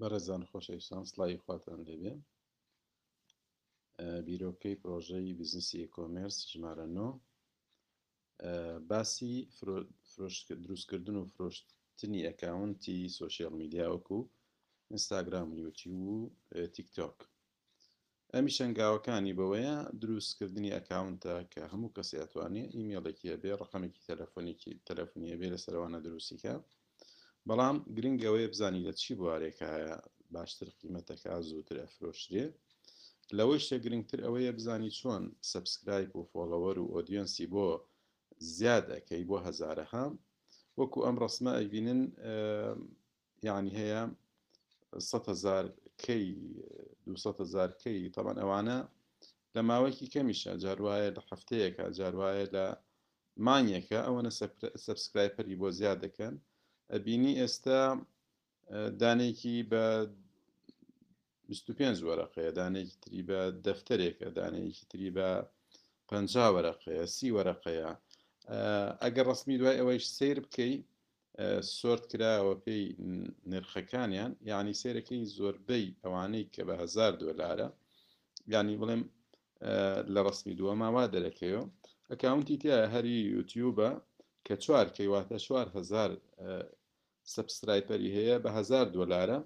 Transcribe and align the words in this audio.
بەرەزان 0.00 0.42
خۆشەویستان 0.52 1.02
سڵی 1.10 1.36
خواتان 1.44 1.78
لێبێ 1.88 2.14
بیرۆکەی 4.26 4.78
پرۆژەی 4.82 5.36
بزنسی 5.40 5.90
کۆمرس 5.94 6.36
ژمارە 6.50 6.86
نۆ 6.96 7.08
باسی 8.90 9.34
دروستکردن 10.64 11.16
و 11.18 11.28
فرۆشتنی 11.32 12.26
ئەکاونتی 12.28 12.98
سوۆشیل 13.16 13.52
میدیاوەکو 13.60 14.18
و 14.20 14.28
ئینستاگرام 14.92 15.48
یوتی 15.62 15.90
و 16.04 16.14
تیکتۆک 16.74 17.16
ئەمی 18.34 18.52
شنگاوەکانی 18.58 19.36
بەوەیە 19.38 19.76
دروستکردنی 20.02 20.74
ئەکاونتە 20.76 21.34
کە 21.52 21.62
هەموو 21.72 21.94
کەسی 21.96 22.20
ئەتوانێت 22.22 22.70
ئیمێڵێکی 22.76 23.32
هەبێ 23.34 23.50
ڕقمێکی 23.60 24.04
تەلەفۆنێکی 24.08 24.72
تەلەفۆنیە 24.88 25.34
بێ 25.40 25.48
لەسەرەوانە 25.54 25.98
دروستیکە 26.06 26.54
بەڵام 27.50 27.76
گرنگ 27.96 28.18
ئەوەیە 28.26 28.48
بزانی 28.52 28.84
لە 28.86 28.92
چی 29.02 29.12
بوارێکایە 29.20 29.94
باشتر 30.34 30.68
قیمەتەکە 30.80 31.32
زووتر 31.48 31.76
ئەفرۆشتێ 31.82 32.44
لەوەی 33.38 33.60
شتە 33.66 33.76
گرنگتر 33.84 34.20
ئەوەیە 34.26 34.52
بزانی 34.58 34.94
چۆن 34.98 35.22
سبسکرایپ 35.52 36.10
و 36.16 36.28
فۆڵەوەەر 36.30 36.76
و 36.80 36.90
ئۆدیۆنسی 36.94 37.46
بۆ 37.54 37.68
زیاد 38.56 38.86
ئەەکەی 38.94 39.24
بۆ 39.30 39.36
هزارەها 39.46 40.04
وەکو 40.78 40.98
ئەم 41.06 41.16
ڕسممە 41.22 41.52
ئەبینن 41.60 42.00
یعنی 43.48 43.70
هەیە 43.80 44.02
هزارکەی 45.34 46.26
200هزارکەی 47.16 48.10
تەبان 48.14 48.36
ئەوانە 48.42 48.78
لە 49.54 49.60
ماوەیەکی 49.68 50.10
کەمیشە 50.14 50.52
جاروایە 50.64 51.10
لە 51.16 51.22
هەفتەیەکە 51.30 51.84
جاروایە 51.98 52.46
لە 52.54 52.64
مانیەکە 53.46 53.98
ئەوەنە 54.06 54.30
سبسکرایپەری 54.84 55.58
بۆ 55.60 55.68
زیاد 55.78 55.98
دەکەن 56.06 56.36
ئەبینی 56.94 57.34
ئێستا 57.42 57.82
دانێکی 59.00 59.56
بە 59.72 59.86
25 61.48 61.98
وەرەقەیە 62.06 62.52
دانێکی 62.60 62.96
تری 63.02 63.22
بە 63.28 63.40
دەفتەرێکە 63.66 64.28
دانەیەکی 64.38 64.84
تری 64.90 65.10
بە 65.16 65.30
پ 66.08 66.10
وەرەقەیە 66.54 67.04
سی 67.16 67.30
وەرەقەیە 67.36 67.88
ئەگەر 69.02 69.24
ڕسمی 69.32 69.58
دوای 69.60 69.78
ئەوەیش 69.80 70.04
سیر 70.16 70.38
بکەی 70.46 70.74
سۆرت 71.78 72.04
کراوە 72.10 72.54
پێی 72.64 72.84
نرخەکانیان 73.52 74.32
یعنی 74.50 74.78
سێرەکەی 74.82 75.22
زۆربەی 75.38 75.86
ئەوانەی 76.02 76.44
کە 76.54 76.62
بە 76.68 76.74
هزار 76.82 77.12
دۆلارە 77.20 77.68
ینی 78.52 78.76
بڵێم 78.80 79.02
لە 80.14 80.20
ڕسمی 80.26 80.56
دووە 80.58 80.74
ماوا 80.82 81.04
دەرەکەیەوە 81.14 81.62
ئەکاونتی 82.10 82.56
تیا 82.62 82.78
هەری 82.94 83.16
یوتیوبە 83.34 83.90
کە 84.46 84.54
چوار 84.64 84.86
کەیواتە 84.96 85.38
چوار 85.46 85.66
هزار 85.78 86.10
سبسرایپەری 87.34 88.10
هەیە 88.16 88.36
بە 88.44 88.50
هزار 88.58 88.86
دلارە 88.96 89.38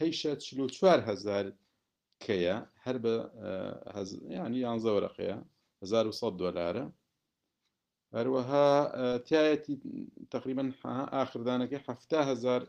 هەیشە 0.00 0.32
چلو 0.44 0.64
چوار 0.76 0.98
هزار 1.10 1.44
کەیە 2.24 2.56
هەر 2.84 2.96
بە 3.04 3.14
ینی 4.38 4.60
یانزە 4.66 4.90
وەرەقەیە 4.96 5.38
1100 5.82 6.36
دلارە 6.42 6.84
هەروەها 8.16 8.68
تایەتی 9.28 9.74
تقریبا 10.34 10.64
ئاخردانەکەی 11.14 11.82
هزار 12.30 12.60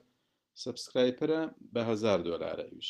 سبسکرایپرە 0.63 1.41
بە 1.73 1.81
هزار 1.91 2.19
دلارە 2.27 2.63
ئەوش 2.69 2.89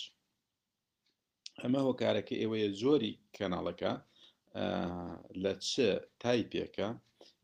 ئەمە 1.61 1.79
هۆکارەکە 1.87 2.35
ئێوەیە 2.41 2.69
زۆری 2.81 3.13
کەناڵەکە 3.35 3.91
لە 5.43 5.53
چه 5.69 5.87
تایپێکە 6.23 6.89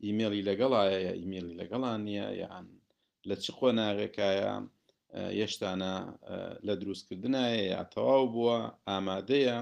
ئیمێلی 0.06 0.46
لەگەڵایە 0.48 1.00
ئیمێلی 1.20 1.58
لەگەڵان 1.60 1.98
نیە 2.08 2.26
یان 2.42 2.66
لە 3.28 3.36
چ 3.42 3.44
خۆناغێکایە 3.56 4.52
هێشتانە 5.38 5.94
لە 6.66 6.74
دروستکردنایە 6.82 7.62
یا 7.72 7.82
تەواو 7.94 8.24
بووە 8.34 8.58
ئامادەیە 8.88 9.58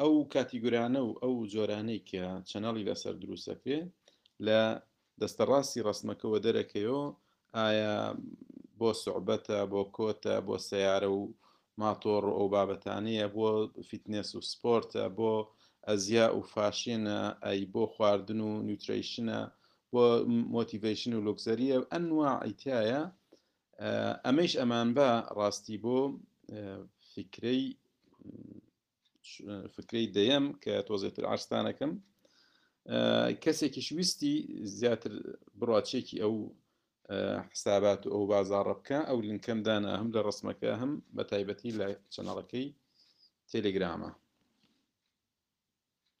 ئەو 0.00 0.12
کاتیگورانە 0.34 1.00
و 1.04 1.10
ئەو 1.22 1.34
جۆرانەی 1.54 2.00
کە 2.10 2.24
چەنەڵی 2.50 2.86
لەسەر 2.90 3.14
دروستەکرێ 3.22 3.80
لە 4.46 4.62
دەستەڕاستی 5.20 5.84
ڕستمەکەەوە 5.86 6.38
دەرەکەیەوە 6.44 7.04
ئایا 7.58 7.96
بۆ 8.78 8.90
سعبەتە 9.02 9.58
بۆ 9.72 9.82
کۆتە 9.96 10.34
بۆ 10.46 10.54
سیارە 10.68 11.10
و 11.18 11.22
ماتۆڕ 11.80 12.24
ئەو 12.36 12.46
بابەتانەیە 12.54 13.26
بۆ 13.36 13.46
فیتنس 13.88 14.28
و 14.38 14.46
سپۆرتە 14.50 15.04
بۆ 15.18 15.34
ئەزیا 15.90 16.24
و 16.38 16.40
فاشێنە 16.54 17.20
ئەی 17.46 17.60
بۆ 17.72 17.82
خواردن 17.94 18.40
و 18.48 18.50
نیوتریشنە 18.68 19.38
بۆ 19.92 20.04
مۆتیڤشن 20.54 21.12
و 21.16 21.24
لۆکزەریە 21.28 21.76
ئەنوا 21.92 22.30
ئەیتایە 22.44 23.02
ئەمەش 24.26 24.52
ئەمان 24.60 24.88
بە 24.96 25.08
ڕاستی 25.38 25.76
بۆ 25.84 25.98
فکرەی 27.12 27.62
فکرەی 29.74 30.06
دەیەم 30.16 30.46
کە 30.62 30.74
تۆزێتتر 30.88 31.24
ئاستانەکەم 31.30 31.92
کەسێکیش 33.42 33.88
ویستی 33.98 34.34
زیاتر 34.78 35.12
بڕاتچێکی 35.60 36.16
ئەو 36.22 36.34
حسابات 37.52 38.02
ئەو 38.12 38.22
بازارڕە 38.32 38.76
بکە 38.80 38.98
ئەو 39.08 39.18
لینکەمدانە 39.28 39.92
هەم 40.00 40.08
لە 40.14 40.20
ڕسمەکە 40.28 40.70
هەم 40.80 40.92
بە 41.16 41.22
تایبەتی 41.30 41.76
لە 41.80 41.88
چەنەڵەکەی 42.14 42.66
تێلگرامە 43.50 44.10